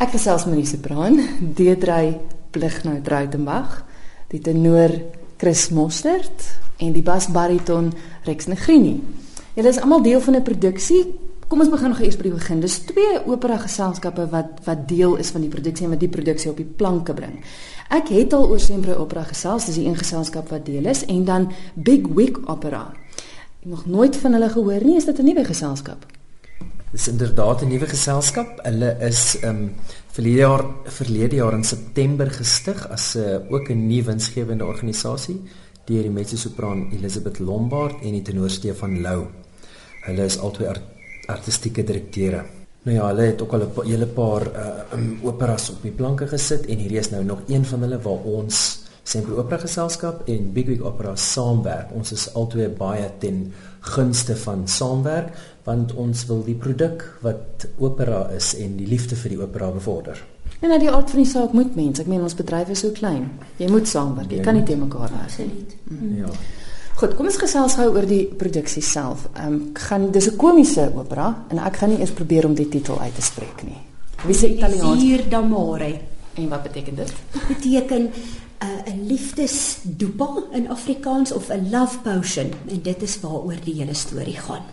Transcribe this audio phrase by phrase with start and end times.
[0.00, 1.18] Ek gesels met die sopran,
[1.58, 2.14] Deedrey
[2.54, 3.82] Plignou Troutenbach,
[4.32, 4.94] die tenor
[5.36, 6.46] Chris Mostert
[6.80, 7.90] en die basbariton
[8.24, 8.94] Rex Negrini.
[9.58, 11.02] Julle is almal deel van 'n produksie.
[11.48, 12.60] Kom ons begin gou eers by die begin.
[12.60, 16.50] Dis twee opera geselskappe wat wat deel is van die produksie en wat die produksie
[16.50, 17.44] op die planke bring.
[17.90, 21.24] Ek het al oor Sempre Opera gesels, dis die een geselskap wat deel is en
[21.24, 22.94] dan Big Wig Opera.
[23.60, 26.19] Ek nog nooit van hulle gehoor nie, is dit 'n nuwe geselskap?
[26.90, 28.58] Dis inderdaad 'n nuwe geselskap.
[28.66, 29.74] Hulle is ehm um,
[30.10, 35.40] verlede jaar verlede jaar in September gestig as 'n uh, ook 'n nuwe winsgewende organisasie
[35.84, 39.26] deur die mezzo-sopran Elizabeth Lombard en die tenor Stefan Lou.
[40.02, 40.82] Hulle is albei art
[41.26, 42.44] artistieke direkteure.
[42.82, 46.26] Nou ja, hulle het ook al 'n hele paar uh um, operas op die planke
[46.26, 50.52] gesit en hierdie is nou nog een van hulle waar ons Sempre Opera Geselskap en
[50.52, 51.92] Big Wig Opera saamwerk.
[51.96, 55.32] Ons is albei baie ten gunste van saamwerk
[55.64, 60.20] want ons wil die produk wat opera is en die liefde vir die opera bevorder.
[60.60, 62.92] En nou die aard van die saak moet mense, ek meen ons bedryf is so
[62.96, 63.28] klein.
[63.60, 64.32] Jy moet saamwerk.
[64.32, 65.66] Jy kan nie te mekaar werk nie.
[65.88, 66.16] Mm.
[66.20, 66.32] Ja.
[67.00, 69.24] Goed, kom ons gesels gou oor die produksie self.
[69.32, 72.68] Ehm um, gaan dis 'n komiese opera en ek gaan nie eers probeer om die
[72.68, 73.80] titel uit te spreek nie.
[74.26, 75.02] Wie se Italiaans?
[75.02, 76.00] Hier d'amore.
[76.34, 77.12] En wat beteken dit?
[77.32, 78.10] Dit beteken
[78.60, 84.36] 'n liefdesdoepa in Afrikaans of 'n love potion en dit is waaroor die hele storie
[84.36, 84.64] gaan.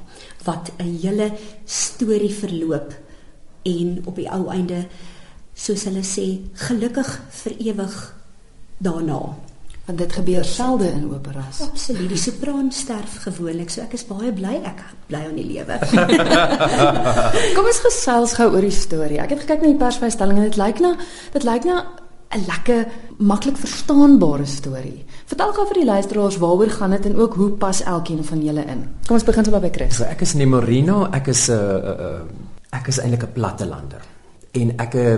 [0.43, 1.31] Wat 'n hele
[1.65, 2.93] storie verloop
[3.63, 4.87] en op die ou einde
[5.53, 8.15] soos hulle sê gelukkig vir ewig
[8.77, 9.35] daarna.
[9.85, 11.61] Want dit gebeur selde in operas.
[11.61, 12.09] Absoluut.
[12.09, 15.79] Die sopran sterf gewoonlik, so ek is baie bly ek bly aan die lewe.
[17.55, 19.21] Kom ons gesels gou oor die storie.
[19.23, 20.97] Ek het gekyk na die persvrystelling en dit lyk na
[21.31, 21.85] dit lyk na
[22.37, 22.85] 'n lekker
[23.17, 25.05] maklik verstaanbare storie.
[25.25, 28.65] Vertel gou vir die luisteraars waaroor gaan dit en ook hoe pas elkeen van julle
[28.65, 28.85] in.
[29.07, 29.95] Kom ons begin sommer by Chris.
[29.95, 32.21] So ek is Nemorino, ek is 'n uh, uh,
[32.71, 34.01] ek is eintlik 'n plattelander.
[34.51, 35.15] En ek uh,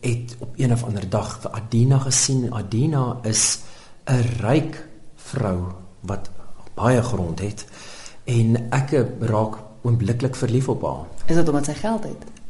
[0.00, 2.52] het op een of ander dag vir Adina gesien.
[2.52, 3.60] Adina is
[4.06, 6.30] 'n ryk vrou wat
[6.74, 7.66] baie grond het
[8.24, 11.06] en ek uh, raak oombliklik verlief op haar.
[11.26, 12.41] Is dit omdat sy geld het?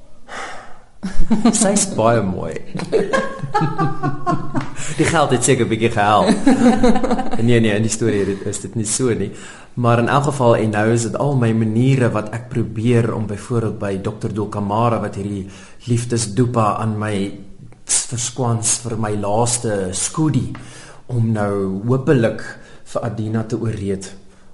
[1.63, 2.55] Sy's baie mooi.
[4.99, 6.31] die geld het seker 'n bietjie gehelp.
[7.47, 9.33] nee nee, in die storie is dit nie so nie.
[9.75, 13.27] Maar in elk geval en nou is dit al my maniere wat ek probeer om
[13.27, 14.33] byvoorbeeld by Dr.
[14.33, 15.49] Dolkamara wat hierdie
[15.89, 17.17] liefdesdoepa aan my
[17.84, 20.53] verskwans vir my laaste skoodie
[21.07, 22.45] om nou hopelik
[22.84, 24.13] vir Adina te ooreed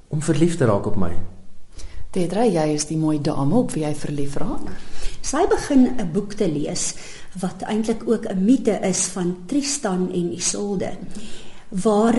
[0.08, 1.12] om verlief te raak op my.
[2.10, 4.70] Tetra, jy is die mooi dame op wie jy verlief raak.
[5.20, 6.94] Sy begin 'n boek te lees
[7.40, 10.90] wat eintlik ook 'n mite is van Tristan en Isolde
[11.68, 12.18] waar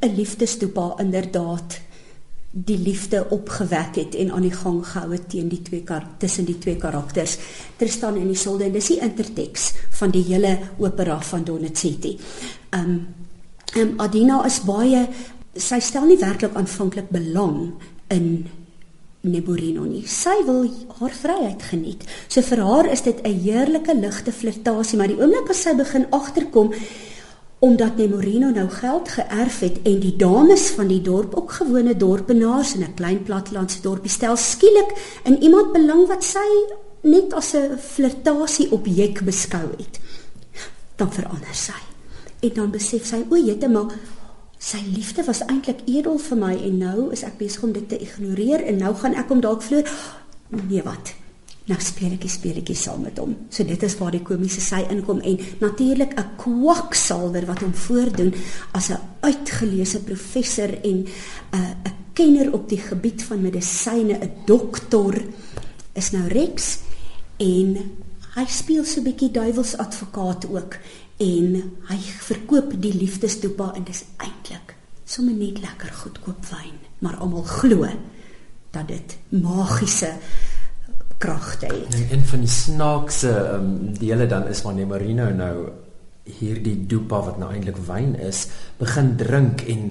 [0.00, 1.80] 'n liefdesdoepa inderdaad
[2.50, 6.44] die liefde opgewek het en aan die gang gehou het teen die twee kar tussen
[6.44, 7.38] die twee karakters
[7.76, 12.18] Tristan en Isolde en dis die interteks van die hele opera van Donizetti.
[12.70, 13.06] Um,
[13.76, 15.08] um Adina is baie
[15.54, 17.72] sy stel nie werklik aanvanklik belang
[18.08, 18.46] in
[19.20, 20.06] Neborino nie.
[20.08, 20.64] Sy wil
[20.98, 22.04] haar vryheid geniet.
[22.28, 26.06] So vir haar is dit 'n heerlike ligte flirtasie, maar die oomblik as sy begin
[26.10, 26.72] agterkom
[27.60, 32.74] omdat Nemorino nou geld geërf het en die dames van die dorp ook gewone dorpenaars
[32.74, 36.48] in 'n klein plattelandse dorpie stel skielik in iemand belang wat sy
[37.02, 40.00] net as 'n flirtasie objek beskou het.
[40.96, 41.80] Dan verander sy.
[42.40, 43.92] En dan besef sy, o, jette maar
[44.60, 47.96] sy liefde was eintlik edel vir my en nou is ek besig om dit te
[47.96, 49.88] ignoreer en nou gaan ek hom dalk vloer.
[50.68, 51.14] Nee wat?
[51.70, 53.36] Nou speel ek 'n speletjie saam met hom.
[53.48, 58.34] So dit is waar die komiese sy inkom en natuurlik 'n kwaksalwer wat hom voordoen
[58.72, 61.08] as 'n uitgeleese professor en 'n
[61.54, 65.24] uh, 'n kenner op die gebied van medisyne, 'n dokter
[65.94, 66.78] is nou Rex
[67.38, 67.90] en
[68.34, 70.76] hy speel so 'n bietjie duiwelsadvokaat ook
[71.20, 71.56] en
[71.90, 74.76] hy verkoop die liefdesdoepa en dis eintlik
[75.10, 77.88] sommer net lekker goedkoop wyn, maar almal glo
[78.70, 80.12] dat dit magiese
[81.20, 81.96] kragte het.
[81.98, 85.54] En een van die snaakse um, dele dan is wanneer Marino nou
[86.38, 88.46] hierdie doepa wat nou eintlik wyn is,
[88.78, 89.90] begin drink en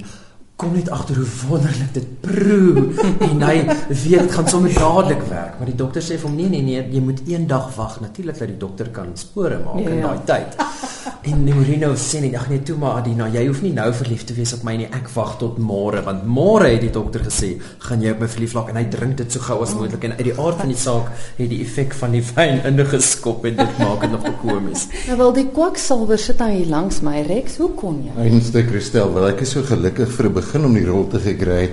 [0.59, 2.86] kom net agter hoe wonderlik dit proe.
[3.30, 6.50] En hy weet dit gaan sommer dadelik werk maar die dokter sê vir hom nee
[6.51, 8.00] nee nee jy moet een dag wag.
[8.01, 10.57] Natuurlik dat die dokter kan spore maak ja, in daai tyd
[11.29, 14.35] en Nemorino sê net ag nee toe maar Adina jy hoef nie nou verlief te
[14.38, 18.01] wees op my nie ek wag tot môre want môre het die dokter gesê gaan
[18.06, 20.25] jy op my verlief raak en hy drink dit so gou as moontlik en uit
[20.29, 24.06] die aard van die saak het die effek van die wyn ingeskop en dit maak
[24.06, 28.03] dit nog komies nou wel die kwaksalwer sit nou hier langs my Rex hoe kon
[28.05, 31.19] jy Einste Christel wel ek is so gelukkig vir 'n begin om die rol te
[31.19, 31.69] gekry.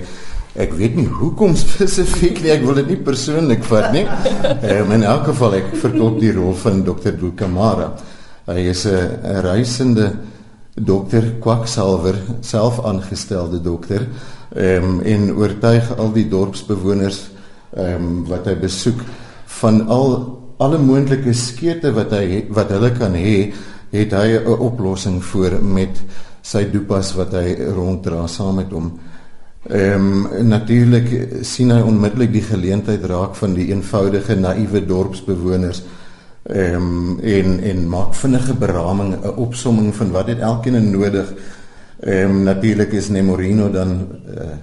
[0.57, 4.05] Ek weet nie hoekom spesifiek nie, ek wil dit nie persoonlik vat nie.
[4.65, 7.13] Um, in elk geval ek vertolk die rol van Dr.
[7.19, 7.91] Dukamara.
[8.47, 10.13] Hy is 'n reisende
[10.73, 14.07] dokter kwaksalver, self aangestelde dokter,
[14.55, 17.29] ehm um, en oortuig al die dorpsbewoners
[17.75, 19.01] ehm um, wat hy besoek
[19.59, 23.51] van al alle moontlike skete wat hy wat hulle kan hê,
[23.91, 25.99] het hy 'n oplossing vir met
[26.41, 28.99] sy dopas wat hy ronddra saam met hom.
[29.69, 35.83] Ehm um, natuurlik sien hy onmiddellik die geleentheid raak van die eenvoudige naïewe dorpsbewoners
[36.47, 41.33] ehm um, en en maak vinnige beraming 'n opsomming van wat dit elkeen nodig.
[41.99, 44.55] Ehm um, natuurlik is Nemorino dan uh,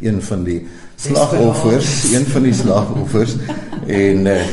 [0.00, 3.36] een van die slagoffers, een van die slagoffers
[3.86, 4.46] en uh, eh,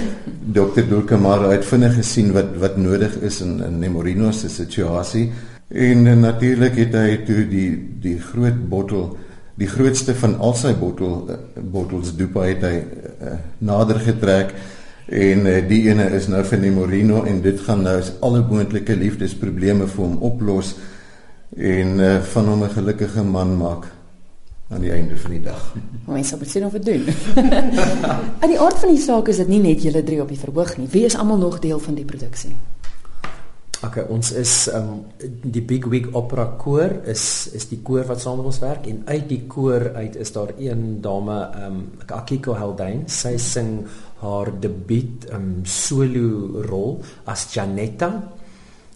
[0.51, 0.81] Dr.
[0.89, 5.31] Dulkamara het vinnig gesien wat wat nodig is in in Nemorino se situasie
[5.67, 7.69] en uh, natuurlik het hy toe die
[8.01, 9.17] die groot bottel
[9.55, 11.35] die grootste van al sy bottel uh,
[11.71, 14.53] bottels dopa het hy uh, nader getrek
[15.05, 18.95] En uh, die ene is nou van die Morino en dit gaan nou alle moontlike
[18.95, 20.75] liefdesprobleme vir hom oplos
[21.57, 23.91] en uh, van hom 'n gelukkige man maak
[24.69, 25.73] aan die einde van die dag.
[26.05, 27.03] Ons sal besien of dit doen.
[28.41, 30.77] aan die aard van die saak is dit nie net julle drie op die verhoog
[30.77, 30.87] nie.
[30.89, 32.55] Wie is almal nog deel van die produksie?
[33.83, 37.23] Okay, ons is um die Big Wig Opera koor is
[37.57, 40.53] is die koor wat saam met ons werk en uit die koor uit is daar
[40.55, 41.35] een dame
[41.65, 43.09] um Akiko Haldane.
[43.11, 43.81] Sy sing
[44.21, 46.95] haar debuut um solo rol
[47.27, 48.13] as Janetta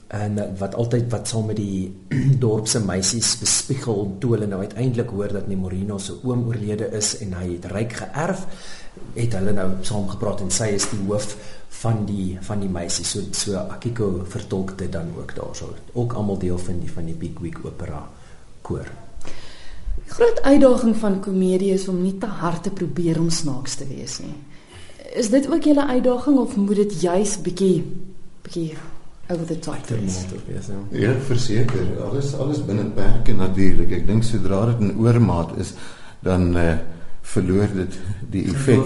[0.08, 1.92] en uh, wat altyd wat saam met die
[2.44, 7.34] dorpse meisies bespiegel toe hulle nou uiteindelik hoor dat Nemorino se oom oorlede is en
[7.40, 8.46] hy het ryk geërf
[9.18, 11.34] het hulle nou saam gepraat en sy is die hoof
[11.82, 13.12] van die van die meisies.
[13.12, 17.16] So so Akiko vertolk dit dan ook daarso ook almal deel van die van die
[17.16, 18.08] Big Week opera
[18.62, 18.90] koor.
[20.08, 24.20] Groot uitdaging van komedie is om nie te hard te probeer om snaaks te wees
[24.24, 24.36] nie.
[25.18, 27.84] Is dit ook julle uitdaging of moet dit juis bietjie
[28.46, 28.78] bietjie
[29.30, 30.26] over the top wees?
[30.92, 33.92] Ja, verseker, alles alles binne perke natuurlik.
[33.92, 35.74] Ek dink sodra dit in oormaat is,
[36.24, 36.78] dan eh uh,
[37.28, 38.00] verloor dit
[38.32, 38.86] die effek.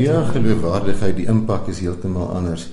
[0.00, 2.68] Ja, geloofwaardigheid, die impak is heeltemal anders.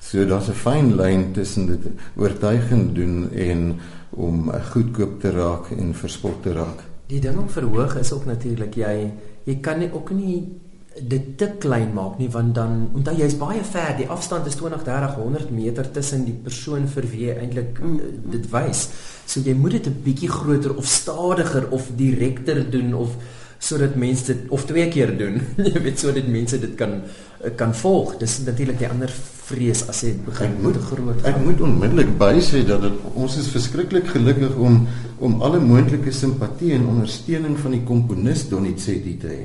[0.00, 1.86] So daar's 'n fyn lyn tussen dit
[2.16, 3.80] oortuigend doen en
[4.10, 6.84] om goedkoop te raak en verspot te raak.
[7.06, 9.12] Die ding om verhoog is ook natuurlik jy
[9.44, 10.60] jy kan nie ook nie
[11.08, 14.84] dit te klein maak nie want dan onthou jy's baie ver die afstand is 20
[14.86, 17.98] 30 100 meter tussen die persoon vir wie jy eintlik mm.
[17.98, 18.86] uh, dit wys.
[19.26, 23.16] So jy moet dit 'n bietjie groter of stadiger of direkter doen of
[23.58, 25.36] sodat mense dit of twee keer doen.
[25.72, 28.16] Jy weet sodat mense dit kan uh, kan volg.
[28.18, 29.12] Dis natuurlik die ander
[29.50, 34.06] vrees as jy begin moet groot ek moet onmiddellik bysê dat dit ons is verskriklik
[34.14, 34.84] gelukkig om
[35.26, 39.42] om alle moontlike simpatie en ondersteuning van die komponis Donizetti te hê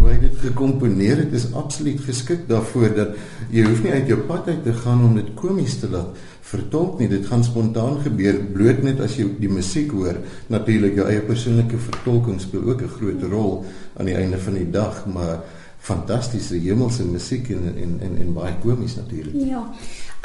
[0.00, 3.14] hoe hy dit gekomponeer het is absoluut geskik daarvoor dat
[3.52, 6.16] jy hoef nie uit jou pad uit te gaan om dit komies te laat
[6.50, 7.08] vertolk nie.
[7.10, 10.18] Dit gaan spontaan gebeur bloot net as jy die musiek hoor.
[10.50, 13.64] Natuurlik jou eie persoonlike vertolking speel ook 'n groot rol
[13.96, 15.44] aan die einde van die dag maar
[15.80, 19.62] fantastiese hemelse musiek en en en, en baie komies natuurlik ja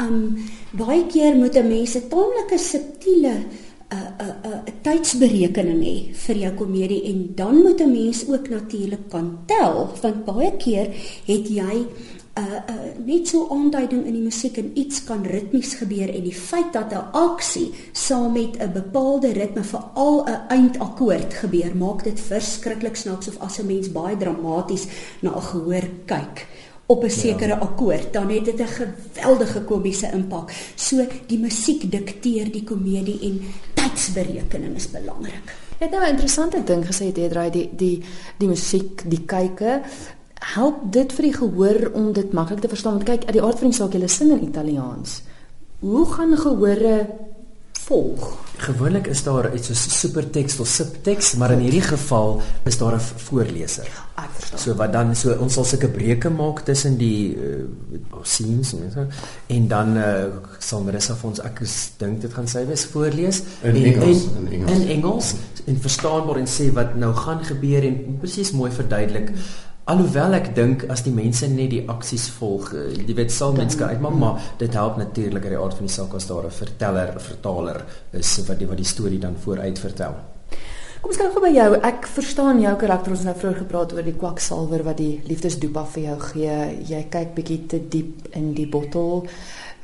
[0.03, 0.35] um
[0.75, 3.35] baie keer moet 'n mens 'n taamlike subtiele
[3.93, 9.09] 'n 'n 'n tydsberekening hê vir jou komedie en dan moet 'n mens ook natuurlik
[9.09, 10.87] kan tel want baie keer
[11.25, 11.75] het jy
[12.35, 16.23] 'n uh, uh, net so aanduiding in die musiek en iets kan ritmies gebeur en
[16.23, 22.03] die feit dat 'n aksie saam met 'n bepaalde ritme veral 'n eindakkoord gebeur maak
[22.03, 24.87] dit verskriklik snaaks of as 'n mens baie dramaties
[25.21, 26.47] na 'n gehoor kyk
[26.85, 27.57] op 'n sekere ja.
[27.57, 30.51] akkoord, dan het dit 'n geweldige komiese impak.
[30.75, 33.41] So die musiek dikteer die komedie en
[33.85, 35.53] tydsberekening is belangrik.
[35.77, 38.03] Jy het nou 'n interessante ding gesê dit draai die die
[38.37, 39.81] die musiek, die kyke
[40.53, 42.99] help dit vir die gehoor om dit maklik te verstaan.
[42.99, 45.21] Want kyk, uit die aard van die saak, jy sing in Italiaans.
[45.79, 47.07] Hoe gaan gehore
[47.85, 48.33] volg?
[48.57, 52.99] Gewoonlik is daar iets soos superteks of subteks, maar in hierdie geval is daar 'n
[52.99, 53.89] voorleser.
[54.15, 54.59] Ek verstaan.
[54.59, 57.63] So wat dan so ons sal sulke breuke maak tussen die uh,
[58.21, 59.05] scenes en so
[59.47, 60.25] en dan uh,
[60.59, 61.61] sal Marissa vir ons ek
[61.97, 65.33] dink dit gaan sy wees voorlees in en, Engels en, in Engels in Engels
[65.65, 69.29] en verstaanbaar en sê wat nou gaan gebeur en presies mooi verduidelik.
[69.29, 69.74] Mm.
[69.85, 73.77] Alhoewel ek dink as die mense net die aksies volg, eh, jy weet sal mense
[73.77, 77.13] uitmaak, maar dit help natuurlik uit die aard van die saak as daar 'n verteller,
[77.13, 80.15] 'n vertaler is wat die wat die storie dan vooruit vertel.
[81.01, 81.75] Kom ons kyk gou by jou.
[81.83, 83.11] Ek verstaan jou karakter.
[83.11, 86.83] Ons het nou vroeër gepraat oor die kwaksalwer wat die liefdesdoepa vir jou gee.
[86.87, 89.27] Jy kyk bietjie te diep in die bottel.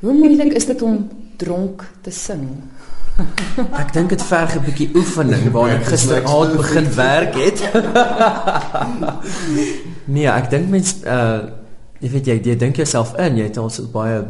[0.00, 2.48] Hoe moeilik is dit om dronk te sing?
[3.82, 7.70] Ek dink dit verg 'n bietjie oefening waar ek gisteraand begin werk het.
[10.06, 11.42] nee, ek dink mens uh
[12.02, 14.24] jy weet jy, jy dink jouself in, jy het al so baie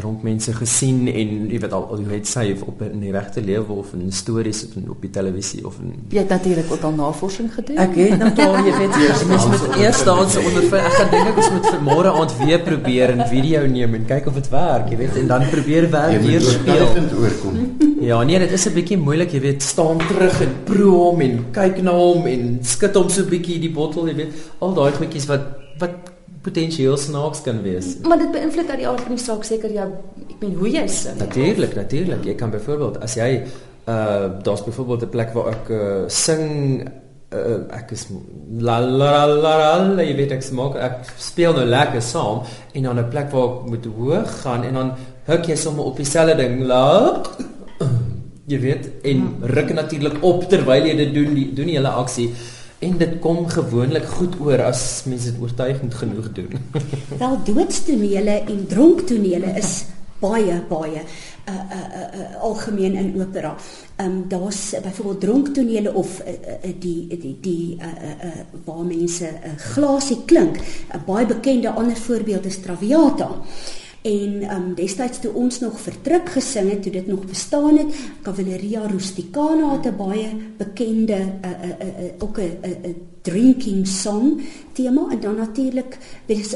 [0.00, 3.76] dronk mense gesien en jy weet al jy weet sy op in die regte lewe
[3.82, 6.94] of in stories of in, op die televisie of in Jy het natuurlik ook al
[6.96, 7.80] navorsing gedoen.
[7.82, 11.12] Ek het nou al jy weet jy mens moet eers staan se onder ek gaan
[11.12, 14.40] dink ek ons moet vir môre aand weer probeer en video neem en kyk of
[14.40, 16.88] dit werk jy weet en dan probeer werk weer speel
[17.20, 17.60] oorkom.
[18.00, 21.34] Ja nee dit is 'n bietjie moeilik jy weet staan terug en proe hom en
[21.52, 24.92] kyk na hom en skud hom so 'n bietjie die bottel jy weet al daai
[24.92, 25.44] goedjies wat
[25.78, 25.90] wat
[26.42, 27.96] potensieel snaaks kan wees.
[28.08, 29.88] Maar dit beïnvloed uit die aard van die saak seker jou
[30.30, 31.18] ek meen hoe jy sing.
[31.18, 32.24] Natuurlik, natuurlik.
[32.24, 33.44] Jy kan byvoorbeeld as jy
[33.88, 36.88] uh daar's byvoorbeeld 'n plek waar ek uh, sing
[37.34, 38.06] uh, ek is
[38.60, 39.54] la la la
[39.96, 42.42] la jy weet ek smaak ek speel nou lekker saam
[42.72, 44.92] en dan 'n plek waar ek moet hoog gaan en dan
[45.26, 47.22] huk jy sommer op dieselfde ding la
[48.50, 49.26] jy weet en
[49.56, 52.30] ruk natuurlik op terwyl jy dit doen die doen die hele aksie
[52.80, 56.54] En dit kom gewoonlik goed oor as mense dit oortuigend genoeg doen.
[57.22, 59.72] Wel doodstonele en dronktonele is
[60.20, 61.02] baie baie
[61.48, 63.52] uh uh uh, uh algemeen in opera.
[63.96, 68.64] Ehm um, daar's uh, byvoorbeeld dronktonele of uh, uh, die die die uh uh, uh
[68.64, 70.56] waar mense 'n uh, glasie klink.
[70.56, 73.30] 'n Baie bekende ander voorbeeld is Traviata.
[74.02, 77.94] En ehm um, destyds toe ons nog vertruk gesing het, toe dit nog bestaan het,
[78.22, 84.40] Cavalleria Rusticana het 'n baie bekende uh, uh, 'n uh, ook 'n 'n drinking song
[84.72, 85.98] tema en dan natuurlik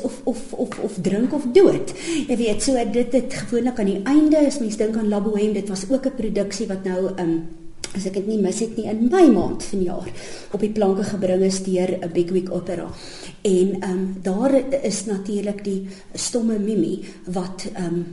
[0.02, 1.92] of of of of drink of dood.
[2.28, 5.52] Jy weet, so dit het gewoonlik aan die einde, as mens dink aan La Bohème,
[5.52, 7.48] dit was ook 'n produksie wat nou ehm um,
[7.94, 10.08] as ek dit nie mis het nie in Mei maand vanjaar
[10.54, 12.88] op die planke gebring is deur 'n Big Week Opera.
[13.42, 18.06] En ehm um, daar is natuurlik die stomme Mimi wat ehm um,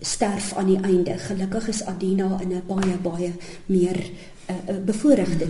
[0.00, 1.18] sterf aan die einde.
[1.18, 3.32] Gelukkig is Adina in 'n baie baie
[3.66, 3.98] meer
[4.50, 5.46] uh, bevoorregte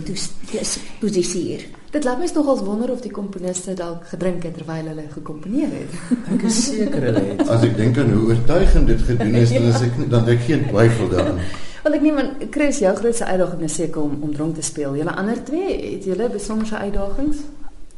[0.99, 1.63] posisie hier.
[1.91, 5.97] Dit laat my nogals wonder of die komponiste dalk gedrink het terwyl hulle gekomponeer het.
[6.35, 7.49] Ek is seker hulle het.
[7.49, 10.63] As ek dink aan hoe oortuigend dit gedoen is, dan is ek dan ek geen
[10.69, 11.43] twyfel daaraan.
[11.81, 14.95] Wel ek neem aan Chris, jou grootste uitdaging is seker om om dronk te speel.
[14.99, 17.41] Julle ander twee, het julle besonderse uitdagings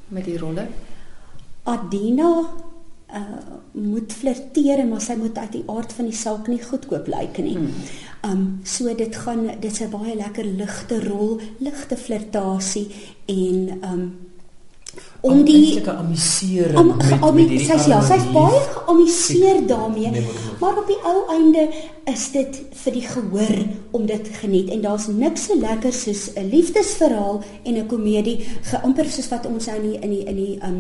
[0.08, 0.68] met die rolle?
[1.64, 2.32] Adina
[3.14, 3.42] uh
[3.74, 7.56] moet flirteer maar sy moet uit die aard van die saak nie goedkoop lyk nie.
[7.58, 7.72] Hmm.
[8.30, 12.88] Um so dit gaan dit's 'n baie lekker ligte rol, ligte flirtasie
[13.26, 14.04] en um
[15.24, 20.12] om die amusering om, met om, met hierdie sy ja, sy's baie geamuseer daarmee.
[20.12, 21.64] Nee, maar op die ou einde
[22.12, 23.62] is dit vir die gehoor
[23.96, 28.38] om dit geniet en daar's niks so lekker soos 'n liefdesverhaal en 'n komedie
[28.72, 30.80] geamper soos wat ons nou in die in die in die um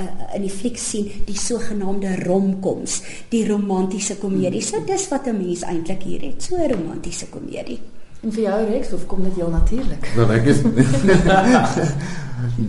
[0.00, 4.62] uh, in die fliek sien, die sogenaamde romcoms, die romantiese komedie.
[4.62, 7.78] So dis wat 'n mens eintlik hier het, so 'n romantiese komedie.
[8.22, 10.04] En vir jou Rex, of kom dit heel natuurlik?
[10.14, 10.60] Wel ek is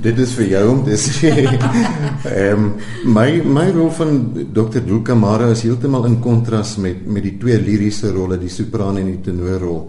[0.05, 1.31] Dit is vir jou om te sê.
[2.29, 2.71] Ehm
[3.09, 4.17] my my rol van
[4.53, 4.81] Dr.
[4.85, 9.09] Dulka Mara is heeltemal in kontras met met die twee liriese rolle, die sopran en
[9.11, 9.87] die tenorrol.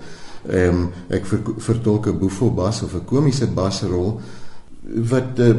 [0.49, 4.21] Ehm um, ek ver, vertolk 'n boefelbas of 'n komiese basrol
[5.13, 5.55] wat 'n uh,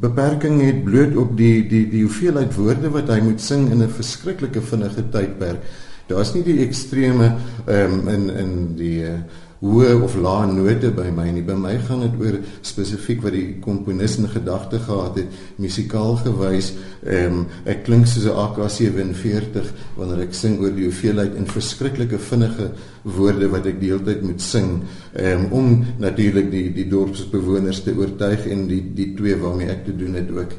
[0.00, 3.90] beperking het bloot op die die die hoeveelheid woorde wat hy moet sing in 'n
[3.90, 5.62] verskriklike vinnige tydperk.
[6.10, 7.36] Daar's nie die ekstreme
[7.66, 9.20] ehm um, in in die uh,
[9.60, 11.42] hoë of lae note by my nie.
[11.44, 16.72] By my gaan dit oor spesifiek wat die komponis in gedagte gehad het, musikaal gewys.
[17.04, 22.18] Ehm um, ek klink soos 'n AK47 wanneer ek sing oor die hoeveelheid en verskriklike
[22.18, 22.70] vinnige
[23.04, 24.82] woorde wat ek die hele tyd moet sing
[25.14, 29.96] um, om natuurlik die die dorpsbewoners te oortuig en die die twee waarmee ek te
[29.96, 30.58] doen het ook.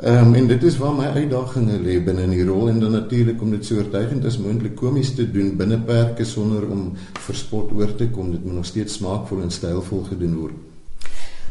[0.00, 2.94] Ehm um, en dit is waar my uitdagings lê binne in die rol en dan
[2.96, 6.94] natuurlik om dit so oortuigend as moontlik komies te doen binne perke sonder om
[7.26, 8.30] verspot oor te kom.
[8.32, 10.54] Dit moet nog steeds smaakvol en stylvol gedoen word.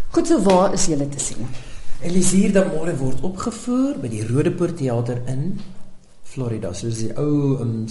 [0.10, 1.46] Goed, so waar is julle te sien?
[2.02, 5.60] Elisier dan môre word opgevoer by die Rodepoort Theater in
[6.24, 6.74] Florida.
[6.74, 7.86] So dis die ou um,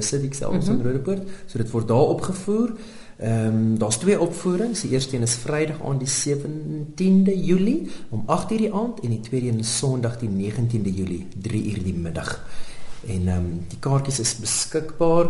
[0.00, 0.80] Civic Center mm -hmm.
[0.80, 1.28] in Rodepoort.
[1.46, 2.72] So dit word daar opgevoer.
[3.20, 4.80] Ehm um, daar's twee opvoerings.
[4.80, 9.20] Die eerste een is Vrydag aan die 17de Julie om 8:00 die aand en die
[9.20, 12.44] tweede een is Sondag die 19de Julie 3:00 die middag.
[13.06, 15.26] En ehm um, die kaartjies is beskikbaar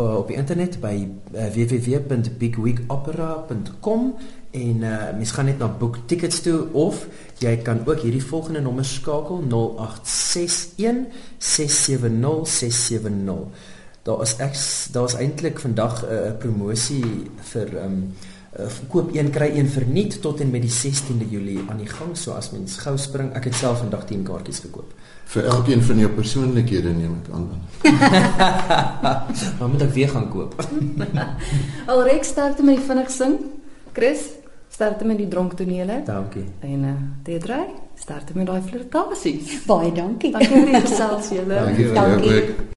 [0.00, 4.14] uh, op die internet by uh, www.bigweekopera.com
[4.50, 7.06] en uh, mens gaan net na boek tickets toe of
[7.38, 11.06] jy kan ook hierdie volgende nommer skakel 0861
[11.38, 13.69] 670 670
[14.02, 14.56] daar is ek
[14.92, 17.04] daar's eintlik vandag 'n uh, promosie
[17.52, 18.14] vir ehm um,
[18.58, 22.16] uh, koop een kry een verniet tot en met die 16de Julie aan die gang.
[22.16, 24.92] So as mens gou spring, ek het self vandag 10 kaartjies gekoop.
[25.30, 27.48] Vir elkeen van jou persoonlikhede neem ek aan.
[29.58, 30.56] Maar moet ek weer gaan koop.
[31.92, 33.38] Alreeds start met die vinnig sing.
[33.92, 34.26] Chris,
[34.68, 36.02] start met die dronktonele.
[36.04, 36.44] Dankie.
[36.60, 39.60] En uh, Deidre, start met daai flirtasies.
[39.70, 40.32] Baie dankie.
[40.34, 41.54] Dankie vir die gesels julle.
[41.54, 42.42] Dankie Dankie.
[42.42, 42.70] ook.